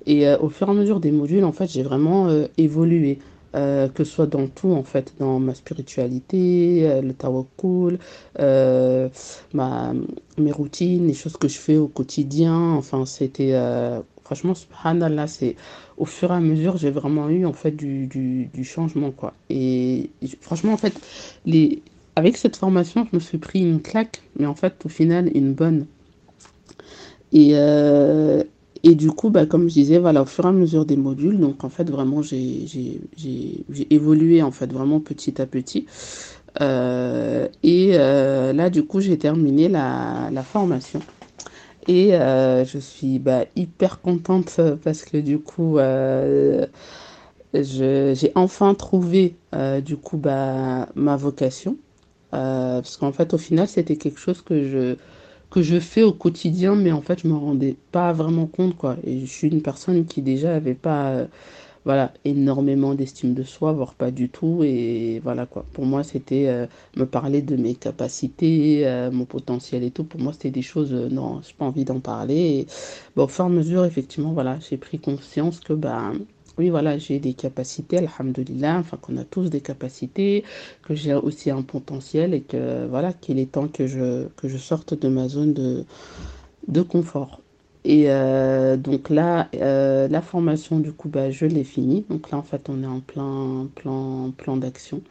Et 0.07 0.29
euh, 0.29 0.37
au 0.39 0.51
fur 0.51 0.69
et 0.69 0.71
à 0.71 0.75
mesure 0.75 1.01
des 1.01 1.13
modules, 1.13 1.45
en 1.45 1.53
fait, 1.53 1.71
j'ai 1.71 1.83
vraiment 1.83 2.29
euh, 2.29 2.47
évolué. 2.59 3.19
Euh, 3.55 3.89
que 3.89 4.05
ce 4.05 4.13
soit 4.13 4.27
dans 4.27 4.49
tout 4.49 4.73
en 4.73 4.83
fait, 4.83 5.15
dans 5.19 5.39
ma 5.39 5.55
spiritualité, 5.55 7.01
le 7.03 7.13
tawakkul, 7.13 7.99
ma, 8.39 9.93
mes 10.39 10.53
routines, 10.53 11.07
les 11.07 11.15
choses 11.15 11.37
que 11.37 11.49
je 11.49 11.59
fais 11.59 11.77
au 11.77 11.89
quotidien, 11.89 12.73
enfin 12.73 13.07
c'était 13.07 13.55
franchement 14.25 14.55
subhanallah 14.55 15.27
c'est 15.27 15.55
au 15.97 16.07
fur 16.07 16.33
et 16.33 16.35
à 16.35 16.41
mesure, 16.41 16.77
j'ai 16.77 16.91
vraiment 16.91 17.29
eu 17.29 17.47
en 17.47 17.53
fait 17.53 17.71
du, 17.71 18.07
du, 18.07 18.65
changement 18.65 19.11
quoi. 19.11 19.35
Et 19.51 20.11
franchement 20.41 20.73
en 20.73 20.77
fait, 20.77 20.95
les 21.47 21.83
avec 22.17 22.37
cette 22.37 22.57
formation, 22.57 23.07
je 23.11 23.17
me 23.17 23.21
suis 23.21 23.39
pris 23.39 23.61
une 23.61 23.81
claque, 23.81 24.23
mais 24.37 24.47
en 24.47 24.55
fait 24.55 24.75
au 24.85 24.89
final 24.89 25.31
une 25.35 25.53
bonne. 25.53 25.87
Et 27.33 27.51
euh, 27.55 28.45
et 28.85 28.95
du 28.95 29.11
coup, 29.11 29.31
bah, 29.31 29.47
comme 29.47 29.69
je 29.69 29.75
disais, 29.75 29.99
voilà, 29.99 30.23
au 30.23 30.27
fur 30.27 30.45
et 30.45 30.49
à 30.49 30.53
mesure 30.53 30.85
des 30.85 30.97
modules, 30.97 31.39
donc 31.41 31.65
en 31.65 31.71
fait 31.71 31.89
vraiment 31.91 32.21
j'ai 32.23 33.01
évolué 33.91 34.43
en 34.43 34.51
fait 34.51 34.71
vraiment 34.73 35.01
petit 35.01 35.41
à 35.41 35.47
petit. 35.47 35.87
Euh, 36.61 37.49
et 37.63 37.93
euh, 37.95 38.53
là, 38.53 38.71
du 38.71 38.85
coup, 38.85 39.01
j'ai 39.01 39.19
terminé 39.19 39.69
la, 39.69 40.31
formation. 40.45 41.01
Et 41.89 42.15
euh, 42.15 42.65
je 42.65 42.79
suis 42.79 43.19
bah, 43.19 43.45
hyper 43.57 44.01
contente 44.01 44.61
parce 44.85 45.03
que 45.03 45.17
du 45.19 45.39
coup, 45.39 45.79
j'ai 47.55 48.33
enfin 48.35 48.75
trouvé 48.75 49.37
du 49.83 49.97
coup 49.97 50.17
bah, 50.19 50.89
ma 50.95 51.17
vocation. 51.17 51.77
parce 52.31 52.97
qu'en 52.99 53.13
fait, 53.13 53.35
au 53.35 53.39
final, 53.39 53.69
c'était 53.69 53.97
quelque 53.97 54.21
chose 54.21 54.43
que 54.43 54.69
je, 54.69 54.97
que 55.55 55.63
je 55.63 55.79
fais 55.79 56.03
au 56.03 56.13
quotidien, 56.13 56.75
mais 56.75 56.91
en 56.91 57.01
fait, 57.01 57.21
je 57.23 57.29
me 57.29 57.35
rendais 57.35 57.77
pas 57.93 58.13
vraiment 58.13 58.47
compte. 58.47 58.77
Quoi. 58.77 58.97
Et 59.05 59.21
je 59.21 59.27
suis 59.27 59.49
une 59.49 59.63
personne 59.63 60.05
qui 60.05 60.21
déjà 60.21 60.49
n'avait 60.49 60.75
pas 60.75 61.29
voilà, 61.85 62.13
énormément 62.25 62.95
d'estime 62.95 63.35
de 63.35 63.43
soi, 63.43 63.73
voire 63.73 63.95
pas 63.95 64.11
du 64.11 64.29
tout. 64.29 64.63
Et 64.65 65.21
voilà 65.23 65.47
quoi. 65.47 65.65
Pour 65.73 65.87
moi, 65.87 66.03
c'était 66.03 66.49
euh, 66.49 66.67
me 66.97 67.07
parler 67.07 67.43
de 67.43 67.57
mes 67.57 67.75
capacités, 67.75 68.87
euh, 68.87 69.11
mon 69.13 69.27
potentiel 69.27 69.85
et 69.85 69.91
tout. 69.91 70.05
Pour 70.05 70.21
moi, 70.21 70.33
c'était 70.33 70.51
des 70.51 70.63
choses, 70.63 70.93
euh, 70.93 71.09
non, 71.09 71.41
j'ai 71.43 71.55
pas 71.55 71.67
envie 71.67 71.85
d'en 71.85 72.01
parler. 72.01 72.35
Et, 72.35 72.67
bon, 73.17 73.25
au 73.25 73.29
fur 73.29 73.45
et 73.45 73.49
à 73.49 73.51
mesure, 73.51 73.85
effectivement, 73.85 74.33
voilà, 74.33 74.59
j'ai 74.69 74.77
pris 74.77 74.99
conscience 74.99 75.61
que, 75.61 75.73
bah, 75.73 76.13
oui, 76.59 76.71
voilà, 76.71 76.99
j'ai 76.99 77.19
des 77.19 77.35
capacités, 77.35 77.99
alhamdoulilah, 77.99 78.79
enfin 78.79 78.97
qu'on 78.97 79.17
a 79.17 79.25
tous 79.25 79.51
des 79.51 79.61
capacités, 79.61 80.45
que 80.83 80.95
j'ai 80.95 81.15
aussi 81.15 81.51
un 81.51 81.63
potentiel 81.63 82.35
et 82.35 82.43
que, 82.43 82.87
voilà, 82.87 83.13
qu'il 83.13 83.39
est 83.39 83.53
temps 83.53 83.69
que 83.69 83.87
je, 83.87 84.29
que 84.37 84.49
je 84.49 84.57
sorte 84.59 84.95
de 84.95 85.09
ma 85.09 85.29
zone 85.29 85.53
de, 85.55 85.85
de 86.69 86.83
confort. 86.83 87.41
Et 87.85 88.05
euh, 88.09 88.77
donc 88.77 89.11
là, 89.11 89.49
euh, 89.57 90.09
la 90.09 90.23
formation, 90.23 90.79
du 90.81 90.93
coup, 90.93 91.09
bah, 91.09 91.31
je 91.31 91.47
l'ai 91.47 91.65
finie. 91.65 92.05
Donc 92.09 92.31
là, 92.31 92.39
en 92.39 92.43
fait, 92.43 92.69
on 92.69 92.83
est 92.83 92.87
en 92.87 93.01
plein 93.01 93.69
plan, 93.75 94.31
plan 94.31 94.57
d'action. 94.57 95.03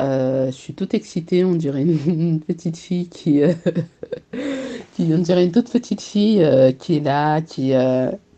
Euh, 0.00 0.46
je 0.46 0.52
suis 0.52 0.74
toute 0.74 0.94
excitée, 0.94 1.44
on 1.44 1.54
dirait 1.54 1.82
une, 1.82 2.40
petite 2.46 2.76
fille 2.76 3.08
qui, 3.08 3.40
qui, 4.94 5.12
on 5.14 5.18
dirait 5.18 5.44
une 5.44 5.52
toute 5.52 5.70
petite 5.70 6.02
fille 6.02 6.44
qui 6.78 6.96
est 6.96 7.00
là, 7.00 7.40
qui, 7.40 7.72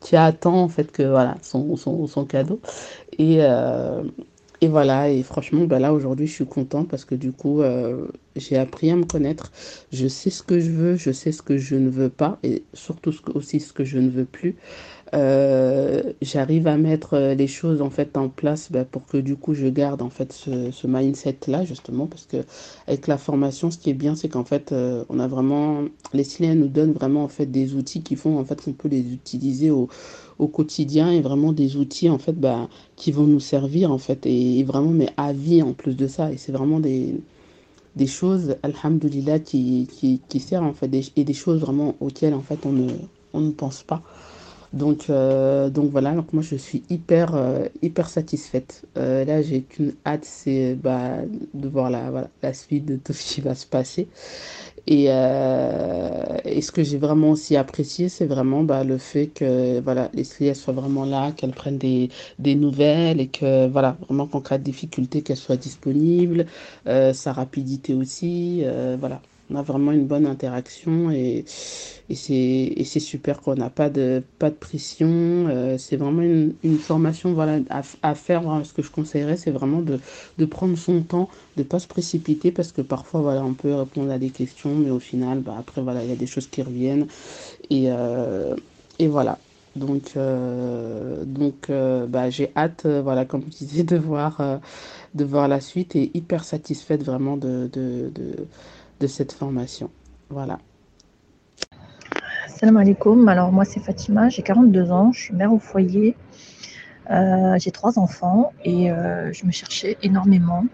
qui 0.05 0.17
attend 0.17 0.63
en 0.63 0.69
fait 0.69 0.93
que 0.93 1.03
voilà 1.03 1.37
son, 1.43 2.27
cadeau. 2.29 2.61
Et, 3.19 3.41
et 4.65 4.69
voilà, 4.69 5.11
et 5.11 5.23
franchement, 5.23 5.67
bah 5.67 5.79
là 5.79 5.93
aujourd'hui, 5.93 6.27
je 6.27 6.33
suis 6.33 6.47
contente 6.47 6.89
parce 6.89 7.05
que 7.05 7.15
du 7.15 7.33
coup, 7.33 7.61
euh, 7.61 8.07
j'ai 8.35 8.57
appris 8.57 8.91
à 8.91 8.97
me 8.97 9.05
connaître. 9.05 9.53
Je 9.93 10.09
sais 10.09 10.31
ce 10.31 10.43
que 10.43 10.59
je 10.59 10.71
veux, 10.71 10.97
je 10.97 11.11
sais 11.13 11.33
ce 11.33 11.43
que 11.43 11.59
je 11.59 11.75
ne 11.75 11.91
veux 11.91 12.09
pas 12.09 12.39
et 12.43 12.65
surtout 12.73 13.13
aussi 13.35 13.61
ce 13.61 13.75
que 13.75 13.85
je 13.85 13.99
ne 13.99 14.09
veux 14.09 14.25
plus. 14.25 14.57
Euh, 15.15 16.13
j'arrive 16.23 16.67
à 16.67 16.77
mettre 16.77 17.15
euh, 17.15 17.35
les 17.35 17.47
choses 17.47 17.81
en 17.83 17.91
fait 17.91 18.17
en 18.17 18.29
place 18.29 18.73
bah, 18.73 18.85
pour 18.85 19.07
que 19.07 19.17
du 19.17 19.37
coup 19.37 19.55
je 19.55 19.69
garde 19.69 20.03
en 20.03 20.11
fait 20.11 20.33
ce, 20.33 20.87
mindset 20.87 21.39
là 21.47 21.65
justement 21.65 22.07
parce 22.07 22.27
que 22.27 22.39
avec 22.89 23.07
la 23.07 23.17
formation 23.17 23.71
ce 23.71 23.79
qui 23.79 23.91
est 23.91 23.95
bien 23.95 24.17
c'est 24.17 24.29
qu'en 24.29 24.45
fait 24.45 24.75
on 25.09 25.19
a 25.21 25.29
vraiment 25.29 25.83
les 26.13 26.25
Leslie 26.25 26.57
nous 26.57 26.69
donne 26.69 26.93
vraiment 26.93 27.23
en 27.23 27.29
fait 27.29 27.47
des 27.47 27.75
outils 27.75 28.03
qui 28.03 28.17
font 28.17 28.39
en 28.39 28.45
fait 28.45 28.61
qu'on 28.63 28.73
peut 28.73 28.89
les 28.89 29.13
utiliser 29.13 29.71
au 29.71 29.89
au 30.39 30.49
quotidien 30.49 31.11
et 31.11 31.21
vraiment 31.21 31.53
des 31.53 31.77
outils 31.77 32.09
en 32.09 32.19
fait 32.19 32.39
bah, 32.39 32.69
qui 32.97 33.13
vont 33.13 33.25
nous 33.25 33.41
servir 33.41 33.93
en 33.93 33.99
fait 33.99 34.27
et, 34.27 34.63
vraiment 34.65 34.91
mais 34.91 35.09
à 35.17 35.33
vie 35.33 35.63
en 35.63 35.73
plus 35.73 35.97
de 35.97 36.07
ça. 36.07 36.33
Et 36.33 36.37
c'est 36.37 36.53
vraiment 36.53 36.81
des, 36.81 37.21
des 37.97 38.07
choses 38.07 38.57
alhamdoulilah 38.63 39.39
qui, 39.39 39.89
qui, 39.91 40.21
qui 40.29 40.41
servent 40.41 40.65
en 40.65 40.73
fait 40.73 40.91
et 41.17 41.25
des 41.25 41.35
choses 41.35 41.61
vraiment 41.61 41.95
auxquelles 42.01 42.35
en 42.35 42.43
fait 42.43 42.67
on 42.67 42.73
ne, 42.73 42.91
on 43.33 43.41
ne 43.41 43.51
pense 43.51 43.83
pas 43.83 44.03
donc, 44.75 45.09
euh, 45.09 45.71
donc 45.71 45.91
voilà, 45.93 46.13
donc 46.15 46.33
moi 46.33 46.43
je 46.43 46.57
suis 46.57 46.83
hyper, 46.91 47.37
euh, 47.37 47.69
hyper 47.81 48.09
satisfaite. 48.09 48.83
Euh, 48.99 49.25
là, 49.25 49.41
j'ai 49.41 49.63
qu'une 49.63 49.95
hâte, 50.05 50.25
c'est 50.25 50.75
bah, 50.75 51.19
de 51.55 51.69
voir 51.69 51.91
la, 51.91 52.11
voilà, 52.11 52.29
la 52.43 52.53
suite 52.53 52.85
de 52.85 52.97
tout 52.97 53.13
ce 53.13 53.35
qui 53.35 53.41
va 53.41 53.55
se 53.55 53.67
passer. 53.67 54.09
Et, 54.87 55.05
et 55.07 56.61
ce 56.61 56.71
que 56.73 56.83
j'ai 56.83 56.99
vraiment 56.99 57.31
aussi 57.31 57.57
apprécié, 57.57 58.09
c'est 58.11 58.27
vraiment 58.27 58.65
bah, 58.65 58.85
le 58.85 58.99
fait 58.99 59.29
que 59.29 59.81
voilà, 59.81 60.11
les 60.13 60.25
soient 60.55 60.75
vraiment 60.75 61.07
là, 61.07 61.33
qu'elles 61.33 61.53
prennent 61.53 61.79
des, 61.79 62.11
des 62.39 62.55
nouvelles 62.55 63.21
et 63.21 63.29
que 63.29 63.67
voilà, 63.69 63.97
vraiment 64.07 64.27
qu'en 64.27 64.41
cas 64.43 64.59
de 64.59 64.65
difficulté, 64.65 65.23
qu'elles 65.23 65.39
soient 65.39 65.57
disponibles, 65.57 66.47
sa 66.85 67.33
rapidité 67.33 67.95
aussi, 67.95 68.63
voilà 69.01 69.23
on 69.55 69.59
a 69.59 69.63
vraiment 69.63 69.93
une 69.93 70.07
bonne 70.07 70.27
interaction 70.27 71.11
et, 71.11 71.45
c'est 71.47 73.01
super 73.01 73.41
qu'on 73.41 73.55
n'a 73.55 73.71
pas 73.71 73.89
de, 73.89 74.23
pas 74.39 74.51
de 74.51 74.55
pression. 74.55 75.09
Euh, 75.09 75.79
c'est 75.79 75.97
vraiment 75.97 76.23
une, 76.23 76.79
formation 76.79 77.33
voilà, 77.33 77.61
à, 77.71 77.83
à 78.03 78.15
faire. 78.15 78.43
ce 78.65 78.73
que 78.73 78.83
je 78.83 78.91
conseillerais, 78.91 79.37
c'est 79.37 79.51
vraiment 79.51 79.81
de, 79.81 80.45
prendre 80.45 80.77
son 80.77 81.01
temps, 81.01 81.31
de 81.57 81.63
ne 81.63 81.67
pas 81.67 81.79
se 81.79 81.87
précipiter 81.87 82.51
parce 82.51 82.73
que 82.73 82.83
parfois, 82.83 83.21
voilà, 83.21 83.43
on 83.45 83.55
peut 83.55 83.75
répondre 83.75 84.11
à 84.11 84.19
des 84.19 84.31
questions, 84.31 84.75
mais 84.75 84.91
au 84.91 84.99
final, 84.99 85.39
bah, 85.41 85.55
après, 85.59 85.81
voilà, 85.81 86.03
il 86.03 86.11
y 86.11 86.13
a 86.13 86.17
des 86.17 86.27
choses 86.27 86.47
qui 86.47 86.63
reviennent. 86.63 87.07
Et, 87.71 87.85
euh, 87.89 88.55
voilà. 89.01 89.39
Donc, 89.77 90.13
euh, 90.17 91.25
donc 91.25 91.69
bah, 91.69 92.31
j'ai 92.31 92.51
hâte, 92.55 92.87
voilà, 92.87 93.25
comme 93.25 93.45
je 93.51 93.65
disais, 93.65 93.83
de 93.83 93.97
voir, 93.97 94.61
de 95.15 95.25
voir 95.25 95.49
la 95.49 95.61
suite 95.61 95.97
et 95.97 96.11
hyper 96.15 96.45
satisfaite 96.45 97.03
vraiment 97.03 97.37
de 97.37 97.71
de 99.05 99.09
cette 99.09 99.33
formation. 99.33 99.91
Voilà. 100.31 100.59
Salam 102.49 102.79
alaikum. 102.79 103.29
Alors, 103.29 103.53
moi, 103.53 103.67
c'est 103.67 103.81
Fatima, 103.81 104.31
j'ai 104.31 104.43
42 104.43 104.91
ans, 104.91 105.13
je 105.13 105.21
suis 105.25 105.35
mère 105.35 105.53
au 105.53 105.59
foyer. 105.59 106.17
Euh, 107.11 107.59
j'ai 107.59 107.71
trois 107.71 107.99
enfants 107.99 108.53
et 108.65 108.91
euh, 108.91 109.31
je 109.31 109.45
me 109.45 109.53
cherchais 109.53 109.99
énormément, 110.03 110.65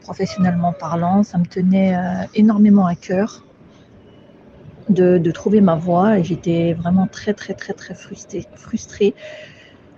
professionnellement 0.00 0.72
parlant. 0.72 1.22
Ça 1.24 1.36
me 1.36 1.44
tenait 1.44 1.94
euh, 1.94 2.00
énormément 2.34 2.86
à 2.86 2.94
cœur 2.94 3.44
de, 4.88 5.30
trouver 5.30 5.60
ma 5.60 5.76
voie 5.76 6.18
et 6.18 6.24
j'étais 6.24 6.72
vraiment 6.72 7.06
très, 7.06 7.34
très, 7.34 7.52
très, 7.52 7.74
très 7.74 7.94
frustrée 7.94 9.14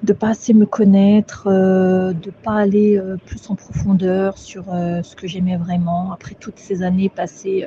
de 0.03 0.13
pas 0.13 0.29
assez 0.29 0.55
me 0.55 0.67
connaître, 0.67 1.49
de 1.49 2.31
pas 2.43 2.57
aller 2.57 3.01
plus 3.25 3.49
en 3.51 3.55
profondeur 3.55 4.39
sur 4.39 4.65
ce 4.67 5.17
que 5.17 5.27
j'aimais 5.27 5.57
vraiment. 5.57 6.13
Après 6.13 6.37
toutes 6.39 6.59
ces 6.59 6.83
années 6.83 7.09
passées 7.09 7.67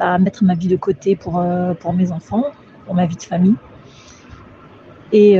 à 0.00 0.18
mettre 0.18 0.44
ma 0.44 0.54
vie 0.54 0.68
de 0.68 0.76
côté 0.76 1.14
pour, 1.16 1.44
pour 1.80 1.92
mes 1.92 2.10
enfants, 2.10 2.46
pour 2.86 2.94
ma 2.94 3.06
vie 3.06 3.16
de 3.16 3.22
famille. 3.22 3.54
Et, 5.12 5.38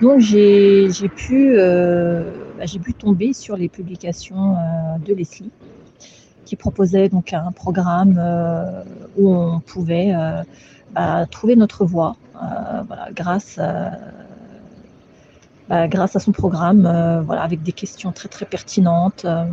donc 0.00 0.20
j'ai 0.20 0.88
pu, 1.16 1.56
bah, 1.56 2.64
pu 2.82 2.94
tomber 2.94 3.32
sur 3.32 3.56
les 3.56 3.68
publications 3.68 4.56
de 5.04 5.14
Leslie 5.14 5.50
qui 6.44 6.56
proposait 6.56 7.08
donc 7.08 7.32
un 7.32 7.52
programme 7.52 8.20
où 9.16 9.32
on 9.32 9.60
pouvait 9.60 10.12
bah, 10.92 11.26
trouver 11.30 11.56
notre 11.56 11.84
voie 11.84 12.16
grâce 13.14 13.58
à 13.58 13.90
bah, 13.90 13.96
grâce 15.70 16.16
à 16.16 16.20
son 16.20 16.32
programme, 16.32 16.84
euh, 16.86 17.20
voilà, 17.22 17.42
avec 17.42 17.62
des 17.62 17.72
questions 17.72 18.10
très 18.12 18.28
très 18.28 18.44
pertinentes 18.44 19.24
euh, 19.24 19.44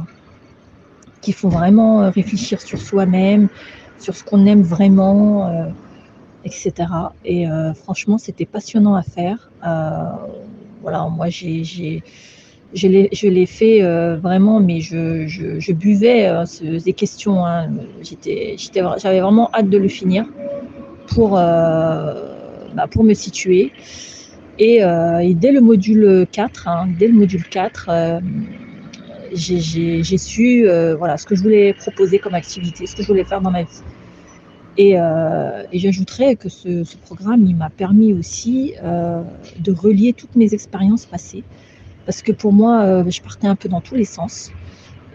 qui 1.22 1.32
font 1.32 1.50
vraiment 1.50 2.02
euh, 2.02 2.10
réfléchir 2.10 2.60
sur 2.60 2.80
soi-même, 2.80 3.50
sur 4.00 4.16
ce 4.16 4.24
qu'on 4.24 4.46
aime 4.46 4.64
vraiment, 4.64 5.72
etc. 6.44 6.74
Et 7.26 7.48
franchement, 7.74 8.20
c'était 8.20 8.46
passionnant 8.46 8.94
à 8.94 9.02
faire. 9.02 9.50
voilà, 10.84 11.10
moi 11.10 11.30
j'ai 11.30 12.04
je 12.74 13.28
l'ai 13.28 13.46
fait 13.48 13.82
vraiment, 14.18 14.60
mais 14.60 14.82
je, 14.82 15.26
je, 15.26 15.72
buvais 15.74 16.32
ces 16.46 16.94
questions. 16.94 17.44
Hein. 17.44 17.70
J'avais 18.04 19.20
vraiment 19.20 19.50
hâte 19.52 19.72
de 19.72 19.80
le 19.80 19.88
finir 19.88 20.26
pour, 21.08 21.32
bah, 21.32 22.88
pour 22.92 23.04
me 23.04 23.16
situer. 23.16 23.74
Euh, 24.60 25.20
et, 25.20 25.34
dès 25.36 25.52
le 25.52 25.62
module 25.62 26.26
4, 26.32 26.68
hein, 26.68 26.88
dès 26.98 27.08
le 27.08 27.14
module 27.14 27.48
4, 27.48 27.90
euh, 27.90 28.20
j'ai 29.34 30.18
su 30.18 30.68
euh, 30.68 30.96
voilà, 30.96 31.18
ce 31.18 31.26
que 31.26 31.36
je 31.36 31.44
voulais 31.44 31.74
proposer 31.74 32.18
comme 32.18 32.34
activité, 32.34 32.88
ce 32.88 32.96
que 32.96 33.04
je 33.04 33.08
voulais 33.08 33.24
faire 33.24 33.42
dans 33.42 33.52
ma 33.52 33.64
vie. 33.64 33.82
Et, 34.80 34.96
j'ajouterais 35.74 36.36
que 36.36 36.50
ce, 36.50 36.84
ce, 36.84 36.98
programme, 36.98 37.46
il 37.46 37.56
m'a 37.56 37.70
permis 37.70 38.14
aussi 38.14 38.74
de 38.84 39.72
relier 39.72 40.14
toutes 40.14 40.36
mes 40.36 40.54
expériences 40.54 41.06
passées. 41.06 41.44
Parce 42.06 42.22
que 42.22 42.32
pour 42.32 42.54
moi, 42.54 43.04
je 43.10 43.22
partais 43.22 43.48
un 43.48 43.56
peu 43.56 43.70
dans 43.70 43.82
tous 43.82 43.96
les 43.96 44.06
sens. 44.06 44.52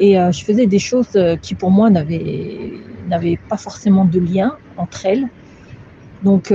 Et 0.01 0.15
je 0.15 0.45
faisais 0.45 0.67
des 0.67 0.81
choses 0.81 1.17
qui 1.43 1.55
pour 1.55 1.71
moi 1.71 1.91
n'avaient 1.91 3.39
pas 3.49 3.57
forcément 3.57 4.05
de 4.05 4.19
lien 4.19 4.57
entre 4.77 5.07
elles. 5.07 5.29
Donc 6.25 6.53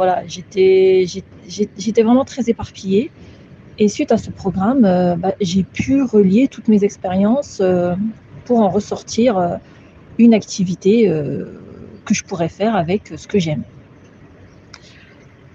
voilà, 0.00 0.22
j'étais 0.26 1.04
vraiment 2.02 2.24
très 2.24 2.48
éparpillée. 2.48 3.10
Et 3.78 3.86
suite 3.88 4.12
à 4.12 4.16
ce 4.16 4.30
programme, 4.30 4.86
euh, 4.86 5.14
bah, 5.14 5.34
j'ai 5.42 5.62
pu 5.62 6.02
relier 6.02 6.48
toutes 6.48 6.68
mes 6.68 6.84
expériences 6.84 7.58
euh, 7.60 7.94
pour 8.46 8.60
en 8.60 8.70
ressortir 8.70 9.36
euh, 9.36 9.56
une 10.18 10.32
activité 10.32 11.06
que 12.06 12.14
je 12.14 12.24
pourrais 12.24 12.48
faire 12.48 12.76
avec 12.76 13.12
ce 13.14 13.28
que 13.28 13.38
j'aime. 13.38 13.62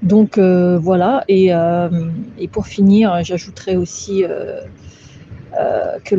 Donc 0.03 0.37
voilà, 0.37 1.23
et, 1.27 1.51
pour 2.51 2.67
finir, 2.67 3.23
j'ajouterai 3.23 3.77
aussi 3.77 4.23
que 6.05 6.15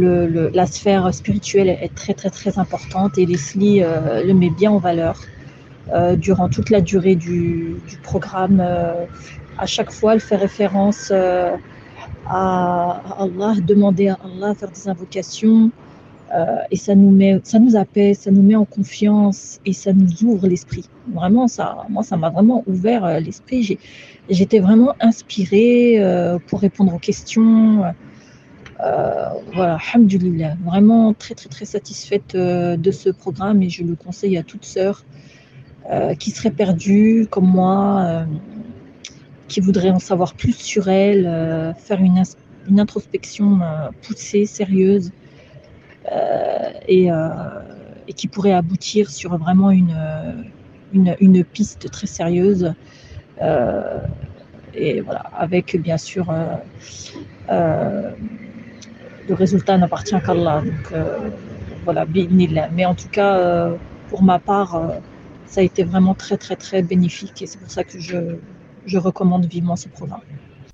la 0.53 0.67
sphère 0.67 1.15
spirituelle 1.15 1.69
est 1.69 1.95
très 1.95 2.15
très 2.15 2.31
très 2.31 2.59
importante 2.59 3.19
et 3.19 3.27
Leslie 3.27 3.81
le 3.81 4.33
met 4.33 4.51
bien 4.51 4.71
en 4.71 4.79
valeur. 4.79 5.17
Durant 6.17 6.49
toute 6.49 6.71
la 6.71 6.81
durée 6.81 7.15
du, 7.15 7.77
programme, 8.03 8.61
à 9.59 9.67
chaque 9.67 9.91
fois, 9.91 10.15
elle 10.15 10.21
fait 10.21 10.37
référence 10.37 11.09
euh, 11.11 11.57
à 12.27 13.01
Allah, 13.19 13.55
demander 13.67 14.09
à 14.09 14.19
Allah, 14.25 14.55
faire 14.55 14.71
des 14.71 14.89
invocations. 14.89 15.71
Euh, 16.35 16.57
et 16.71 16.77
ça 16.77 16.95
nous 16.95 17.11
met, 17.11 17.41
ça 17.45 17.59
nous 17.59 17.77
apaise, 17.77 18.19
ça 18.19 18.31
nous 18.33 18.43
met 18.43 18.57
en 18.57 18.65
confiance 18.65 19.61
et 19.65 19.73
ça 19.73 19.93
nous 19.93 20.25
ouvre 20.25 20.49
l'esprit. 20.49 20.89
Vraiment, 21.13 21.47
ça, 21.47 21.87
moi, 21.89 22.03
ça 22.03 22.17
m'a 22.17 22.31
vraiment 22.31 22.65
ouvert 22.67 23.05
euh, 23.05 23.21
l'esprit. 23.21 23.79
J'étais 24.29 24.59
vraiment 24.59 24.95
inspirée 25.01 26.03
pour 26.49 26.61
répondre 26.61 26.93
aux 26.95 26.99
questions. 26.99 27.85
voilà, 28.81 29.79
alhamdulillah, 29.95 30.57
vraiment 30.65 31.15
très 31.15 31.37
très 31.37 31.49
très 31.49 31.65
satisfaite 31.65 32.35
de 32.35 32.91
ce 32.91 33.11
programme 33.11 33.63
et 33.63 33.71
je 33.71 33.85
le 33.85 33.95
conseille 33.95 34.37
à 34.37 34.43
toutes 34.43 34.65
qui 36.19 36.31
seraient 36.31 36.51
perdues 36.51 37.29
comme 37.31 37.47
moi 37.47 38.27
qui 39.49 39.61
voudraient 39.61 39.91
en 39.91 39.99
savoir 39.99 40.35
plus 40.35 40.57
sur 40.57 40.89
elle, 40.89 41.27
euh, 41.27 41.73
faire 41.75 42.01
une, 42.01 42.23
introspection 42.79 43.61
euh, 43.63 43.89
poussée, 44.03 44.45
sérieuse, 44.45 45.13
euh, 46.11 46.71
et, 46.89 47.11
qui 48.15 48.29
pourrait 48.29 48.53
aboutir 48.53 49.11
sur 49.11 49.37
vraiment 49.37 49.71
une, 49.71 50.45
une, 50.93 51.45
piste 51.45 51.91
très 51.91 52.07
sérieuse. 52.07 52.73
et 54.75 55.01
voilà, 55.01 55.21
avec 55.37 55.77
bien 55.81 55.99
sûr 55.99 56.33
le 57.49 59.35
résultat 59.35 59.77
n'appartient 59.77 60.21
qu'à 60.25 60.33
Allah. 60.33 60.63
Donc 60.63 60.93
voilà, 61.85 62.07
mais 62.73 62.85
en 62.85 62.95
tout 62.95 63.09
cas, 63.09 63.71
pour 64.09 64.23
ma 64.23 64.39
part, 64.39 64.81
ça 65.47 65.61
a 65.61 65.65
été 65.65 65.85
vraiment 65.85 66.15
très 66.15 66.37
très 66.37 66.57
très 66.57 66.83
bénéfique 66.83 67.43
et 67.43 67.47
c'est 67.47 67.59
pour 67.59 67.71
ça 67.71 67.85
que 67.85 67.99
je, 67.99 68.37
je 68.85 68.99
recommande 68.99 69.47
vivement 69.47 69.77
ce 69.77 69.89
programme. 69.89 70.21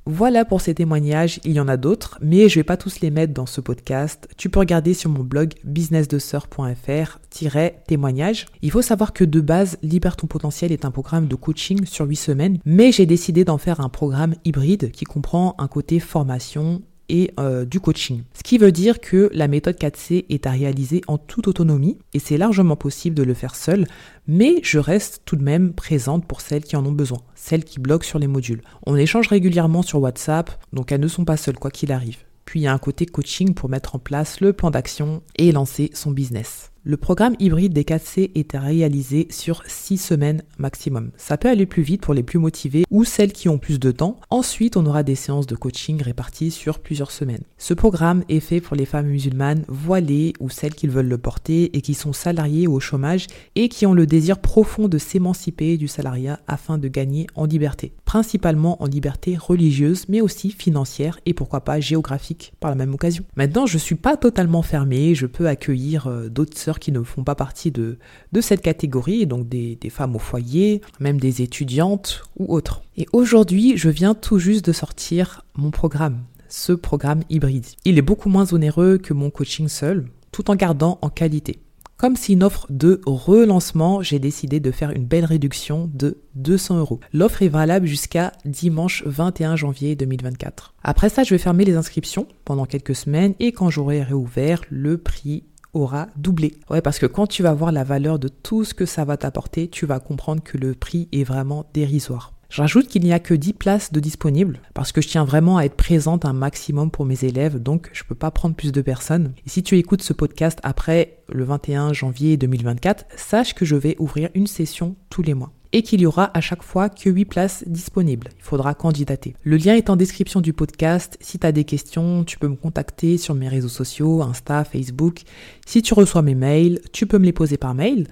Voilà 0.04 0.44
pour 0.44 0.60
ces 0.60 0.74
témoignages, 0.74 1.38
il 1.44 1.52
y 1.52 1.60
en 1.60 1.68
a 1.68 1.76
d'autres, 1.76 2.18
mais 2.20 2.48
je 2.48 2.58
vais 2.58 2.64
pas 2.64 2.76
tous 2.76 2.98
les 3.02 3.12
mettre 3.12 3.32
dans 3.32 3.46
ce 3.46 3.60
podcast. 3.60 4.28
Tu 4.36 4.50
peux 4.50 4.58
regarder 4.58 4.94
sur 4.94 5.10
mon 5.10 5.22
blog 5.22 5.52
businessdesœur.fr-témoignages. 5.62 8.46
Il 8.62 8.72
faut 8.72 8.82
savoir 8.82 9.12
que 9.12 9.22
de 9.22 9.40
base, 9.40 9.78
Libère 9.80 10.16
ton 10.16 10.26
potentiel 10.26 10.72
est 10.72 10.84
un 10.84 10.90
programme 10.90 11.28
de 11.28 11.36
coaching 11.36 11.86
sur 11.86 12.06
8 12.06 12.16
semaines, 12.16 12.58
mais 12.64 12.90
j'ai 12.90 13.06
décidé 13.06 13.44
d'en 13.44 13.58
faire 13.58 13.80
un 13.80 13.88
programme 13.88 14.34
hybride 14.44 14.90
qui 14.90 15.04
comprend 15.04 15.54
un 15.58 15.68
côté 15.68 16.00
formation 16.00 16.82
et 17.08 17.32
euh, 17.38 17.64
du 17.64 17.80
coaching. 17.80 18.22
Ce 18.34 18.42
qui 18.42 18.58
veut 18.58 18.72
dire 18.72 19.00
que 19.00 19.30
la 19.32 19.48
méthode 19.48 19.76
4C 19.76 20.24
est 20.28 20.46
à 20.46 20.50
réaliser 20.50 21.02
en 21.06 21.18
toute 21.18 21.48
autonomie 21.48 21.98
et 22.14 22.18
c'est 22.18 22.38
largement 22.38 22.76
possible 22.76 23.16
de 23.16 23.22
le 23.22 23.34
faire 23.34 23.54
seul, 23.54 23.86
mais 24.26 24.60
je 24.62 24.78
reste 24.78 25.22
tout 25.24 25.36
de 25.36 25.44
même 25.44 25.72
présente 25.72 26.26
pour 26.26 26.40
celles 26.40 26.64
qui 26.64 26.76
en 26.76 26.86
ont 26.86 26.92
besoin, 26.92 27.20
celles 27.34 27.64
qui 27.64 27.80
bloquent 27.80 28.06
sur 28.06 28.18
les 28.18 28.26
modules. 28.26 28.62
On 28.86 28.96
échange 28.96 29.28
régulièrement 29.28 29.82
sur 29.82 30.00
WhatsApp, 30.00 30.50
donc 30.72 30.92
elles 30.92 31.00
ne 31.00 31.08
sont 31.08 31.24
pas 31.24 31.36
seules 31.36 31.58
quoi 31.58 31.70
qu'il 31.70 31.92
arrive. 31.92 32.18
Puis 32.44 32.60
il 32.60 32.62
y 32.64 32.66
a 32.66 32.72
un 32.72 32.78
côté 32.78 33.06
coaching 33.06 33.54
pour 33.54 33.68
mettre 33.68 33.94
en 33.94 33.98
place 33.98 34.40
le 34.40 34.52
plan 34.52 34.70
d'action 34.70 35.22
et 35.36 35.52
lancer 35.52 35.90
son 35.94 36.10
business. 36.10 36.71
Le 36.84 36.96
programme 36.96 37.36
hybride 37.38 37.72
des 37.72 37.84
4C 37.84 38.32
est 38.34 38.56
réalisé 38.56 39.28
sur 39.30 39.62
6 39.68 39.98
semaines 39.98 40.42
maximum. 40.58 41.12
Ça 41.16 41.36
peut 41.36 41.48
aller 41.48 41.64
plus 41.64 41.84
vite 41.84 42.00
pour 42.00 42.12
les 42.12 42.24
plus 42.24 42.40
motivés 42.40 42.84
ou 42.90 43.04
celles 43.04 43.32
qui 43.32 43.48
ont 43.48 43.58
plus 43.58 43.78
de 43.78 43.92
temps. 43.92 44.18
Ensuite, 44.30 44.76
on 44.76 44.84
aura 44.86 45.04
des 45.04 45.14
séances 45.14 45.46
de 45.46 45.54
coaching 45.54 46.02
réparties 46.02 46.50
sur 46.50 46.80
plusieurs 46.80 47.12
semaines. 47.12 47.44
Ce 47.56 47.72
programme 47.72 48.24
est 48.28 48.40
fait 48.40 48.60
pour 48.60 48.74
les 48.74 48.84
femmes 48.84 49.06
musulmanes 49.06 49.64
voilées 49.68 50.32
ou 50.40 50.50
celles 50.50 50.74
qui 50.74 50.88
veulent 50.88 51.06
le 51.06 51.18
porter 51.18 51.70
et 51.76 51.82
qui 51.82 51.94
sont 51.94 52.12
salariées 52.12 52.66
ou 52.66 52.74
au 52.74 52.80
chômage 52.80 53.28
et 53.54 53.68
qui 53.68 53.86
ont 53.86 53.94
le 53.94 54.06
désir 54.06 54.40
profond 54.40 54.88
de 54.88 54.98
s'émanciper 54.98 55.76
du 55.76 55.86
salariat 55.86 56.40
afin 56.48 56.78
de 56.78 56.88
gagner 56.88 57.28
en 57.36 57.44
liberté. 57.44 57.92
Principalement 58.12 58.82
en 58.82 58.86
liberté 58.86 59.38
religieuse 59.38 60.04
mais 60.10 60.20
aussi 60.20 60.50
financière 60.50 61.18
et 61.24 61.32
pourquoi 61.32 61.62
pas 61.62 61.80
géographique 61.80 62.52
par 62.60 62.68
la 62.68 62.76
même 62.76 62.92
occasion. 62.92 63.24
Maintenant, 63.36 63.64
je 63.64 63.78
suis 63.78 63.94
pas 63.94 64.18
totalement 64.18 64.60
fermée, 64.60 65.14
je 65.14 65.24
peux 65.24 65.48
accueillir 65.48 66.08
euh, 66.08 66.28
d'autres 66.28 66.58
sœurs 66.58 66.78
qui 66.78 66.92
ne 66.92 67.02
font 67.02 67.24
pas 67.24 67.34
partie 67.34 67.70
de, 67.70 67.96
cette 68.42 68.60
catégorie, 68.60 69.26
donc 69.26 69.48
des 69.48 69.78
femmes 69.88 70.14
au 70.14 70.18
foyer, 70.18 70.82
même 71.00 71.18
des 71.18 71.40
étudiantes 71.40 72.24
ou 72.38 72.54
autres. 72.54 72.82
Et 72.98 73.06
aujourd'hui, 73.14 73.78
je 73.78 73.88
viens 73.88 74.12
tout 74.12 74.38
juste 74.38 74.66
de 74.66 74.72
sortir 74.72 75.46
mon 75.54 75.70
programme, 75.70 76.20
ce 76.50 76.74
programme 76.74 77.22
hybride. 77.30 77.64
Il 77.86 77.96
est 77.96 78.02
beaucoup 78.02 78.28
moins 78.28 78.52
onéreux 78.52 78.98
que 78.98 79.14
mon 79.14 79.30
coaching 79.30 79.68
seul, 79.68 80.04
tout 80.32 80.50
en 80.50 80.54
gardant 80.54 80.98
en 81.00 81.08
qualité. 81.08 81.60
Comme 82.02 82.16
c'est 82.16 82.32
une 82.32 82.42
offre 82.42 82.66
de 82.68 83.00
relancement, 83.06 84.02
j'ai 84.02 84.18
décidé 84.18 84.58
de 84.58 84.72
faire 84.72 84.90
une 84.90 85.06
belle 85.06 85.24
réduction 85.24 85.88
de 85.94 86.18
200 86.34 86.80
euros. 86.80 86.98
L'offre 87.12 87.42
est 87.42 87.48
valable 87.48 87.86
jusqu'à 87.86 88.32
dimanche 88.44 89.04
21 89.06 89.54
janvier 89.54 89.94
2024. 89.94 90.74
Après 90.82 91.08
ça, 91.10 91.22
je 91.22 91.32
vais 91.32 91.38
fermer 91.38 91.64
les 91.64 91.76
inscriptions 91.76 92.26
pendant 92.44 92.66
quelques 92.66 92.96
semaines 92.96 93.34
et 93.38 93.52
quand 93.52 93.70
j'aurai 93.70 94.02
réouvert, 94.02 94.62
le 94.68 94.98
prix 94.98 95.44
aura 95.74 96.08
doublé. 96.16 96.56
Ouais, 96.68 96.80
parce 96.80 96.98
que 96.98 97.06
quand 97.06 97.28
tu 97.28 97.44
vas 97.44 97.54
voir 97.54 97.70
la 97.70 97.84
valeur 97.84 98.18
de 98.18 98.26
tout 98.26 98.64
ce 98.64 98.74
que 98.74 98.84
ça 98.84 99.04
va 99.04 99.16
t'apporter, 99.16 99.68
tu 99.68 99.86
vas 99.86 100.00
comprendre 100.00 100.42
que 100.42 100.58
le 100.58 100.74
prix 100.74 101.08
est 101.12 101.22
vraiment 101.22 101.66
dérisoire. 101.72 102.31
J'ajoute 102.52 102.86
qu'il 102.86 103.02
n'y 103.02 103.14
a 103.14 103.18
que 103.18 103.32
10 103.32 103.54
places 103.54 103.92
de 103.94 103.98
disponibles 103.98 104.60
parce 104.74 104.92
que 104.92 105.00
je 105.00 105.08
tiens 105.08 105.24
vraiment 105.24 105.56
à 105.56 105.64
être 105.64 105.74
présente 105.74 106.26
un 106.26 106.34
maximum 106.34 106.90
pour 106.90 107.06
mes 107.06 107.24
élèves, 107.24 107.58
donc 107.58 107.88
je 107.94 108.04
peux 108.04 108.14
pas 108.14 108.30
prendre 108.30 108.54
plus 108.54 108.72
de 108.72 108.82
personnes. 108.82 109.32
Et 109.46 109.48
si 109.48 109.62
tu 109.62 109.78
écoutes 109.78 110.02
ce 110.02 110.12
podcast 110.12 110.58
après 110.62 111.16
le 111.30 111.44
21 111.44 111.94
janvier 111.94 112.36
2024, 112.36 113.06
sache 113.16 113.54
que 113.54 113.64
je 113.64 113.74
vais 113.74 113.96
ouvrir 113.98 114.28
une 114.34 114.46
session 114.46 114.96
tous 115.08 115.22
les 115.22 115.32
mois 115.32 115.50
et 115.72 115.82
qu'il 115.82 116.00
y 116.00 116.06
aura 116.06 116.30
à 116.34 116.40
chaque 116.40 116.62
fois 116.62 116.90
que 116.90 117.08
8 117.08 117.24
places 117.24 117.64
disponibles. 117.66 118.28
Il 118.36 118.42
faudra 118.42 118.74
candidater. 118.74 119.34
Le 119.42 119.56
lien 119.56 119.74
est 119.74 119.88
en 119.88 119.96
description 119.96 120.40
du 120.40 120.52
podcast. 120.52 121.16
Si 121.20 121.38
tu 121.38 121.46
as 121.46 121.52
des 121.52 121.64
questions, 121.64 122.24
tu 122.24 122.38
peux 122.38 122.48
me 122.48 122.56
contacter 122.56 123.16
sur 123.16 123.34
mes 123.34 123.48
réseaux 123.48 123.68
sociaux, 123.68 124.22
Insta, 124.22 124.64
Facebook. 124.64 125.22
Si 125.66 125.80
tu 125.80 125.94
reçois 125.94 126.22
mes 126.22 126.34
mails, 126.34 126.80
tu 126.92 127.06
peux 127.06 127.18
me 127.18 127.24
les 127.24 127.32
poser 127.32 127.56
par 127.56 127.74
mail. 127.74 128.06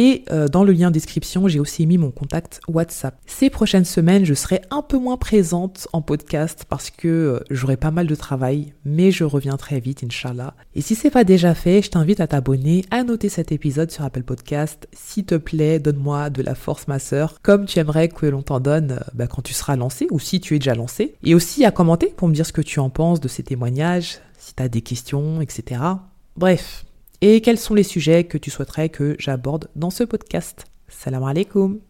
Et 0.00 0.24
euh, 0.30 0.46
dans 0.46 0.62
le 0.62 0.70
lien 0.70 0.92
description, 0.92 1.48
j'ai 1.48 1.58
aussi 1.58 1.84
mis 1.84 1.98
mon 1.98 2.12
contact 2.12 2.60
WhatsApp. 2.68 3.18
Ces 3.26 3.50
prochaines 3.50 3.84
semaines, 3.84 4.24
je 4.24 4.32
serai 4.32 4.62
un 4.70 4.80
peu 4.80 4.96
moins 4.96 5.16
présente 5.16 5.88
en 5.92 6.02
podcast 6.02 6.66
parce 6.68 6.90
que 6.90 7.08
euh, 7.08 7.40
j'aurai 7.50 7.76
pas 7.76 7.90
mal 7.90 8.06
de 8.06 8.14
travail, 8.14 8.74
mais 8.84 9.10
je 9.10 9.24
reviens 9.24 9.56
très 9.56 9.80
vite, 9.80 10.04
Inch'Allah. 10.04 10.54
Et 10.76 10.82
si 10.82 10.94
c'est 10.94 11.10
pas 11.10 11.24
déjà 11.24 11.52
fait, 11.52 11.82
je 11.82 11.90
t'invite 11.90 12.20
à 12.20 12.28
t'abonner, 12.28 12.84
à 12.92 13.02
noter 13.02 13.28
cet 13.28 13.50
épisode 13.50 13.90
sur 13.90 14.04
Apple 14.04 14.22
Podcast. 14.22 14.86
S'il 14.92 15.24
te 15.24 15.34
plaît, 15.34 15.80
donne-moi 15.80 16.30
de 16.30 16.42
la 16.42 16.54
force, 16.54 16.86
ma 16.86 17.00
sœur, 17.00 17.34
comme 17.42 17.66
tu 17.66 17.80
aimerais 17.80 18.08
que 18.08 18.26
l'on 18.26 18.42
t'en 18.42 18.60
donne 18.60 18.92
euh, 18.92 19.10
bah, 19.14 19.26
quand 19.26 19.42
tu 19.42 19.52
seras 19.52 19.74
lancé 19.74 20.06
ou 20.12 20.20
si 20.20 20.38
tu 20.38 20.54
es 20.54 20.60
déjà 20.60 20.76
lancé. 20.76 21.16
Et 21.24 21.34
aussi 21.34 21.64
à 21.64 21.72
commenter 21.72 22.14
pour 22.16 22.28
me 22.28 22.34
dire 22.34 22.46
ce 22.46 22.52
que 22.52 22.62
tu 22.62 22.78
en 22.78 22.88
penses 22.88 23.18
de 23.18 23.26
ces 23.26 23.42
témoignages, 23.42 24.20
si 24.38 24.54
tu 24.54 24.62
as 24.62 24.68
des 24.68 24.80
questions, 24.80 25.40
etc. 25.40 25.80
Bref, 26.36 26.84
et 27.20 27.40
quels 27.40 27.58
sont 27.58 27.74
les 27.74 27.82
sujets 27.82 28.24
que 28.24 28.38
tu 28.38 28.50
souhaiterais 28.50 28.88
que 28.88 29.16
j'aborde 29.18 29.68
dans 29.74 29.90
ce 29.90 30.04
podcast? 30.04 30.66
Salam 30.88 31.24
alaikum 31.24 31.80